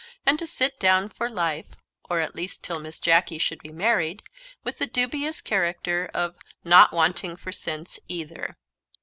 and 0.25 0.39
to 0.39 0.47
sit 0.47 0.79
down 0.79 1.09
for 1.09 1.29
life 1.29 1.67
(or 2.09 2.19
at 2.19 2.33
least 2.35 2.63
till 2.63 2.79
Miss 2.79 2.99
Jacky 2.99 3.37
should 3.37 3.59
be 3.61 3.69
married) 3.71 4.23
with 4.63 4.79
the 4.79 4.87
dubious 4.87 5.41
character 5.41 6.09
of 6.11 6.37
"not 6.63 6.91
wanting 6.91 7.35
for 7.35 7.51
sense 7.51 7.99
either." 8.07 8.57